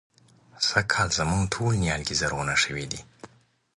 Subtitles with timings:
[0.69, 3.01] سږکال زموږ ټول نيالګي زرغونه شوي دي.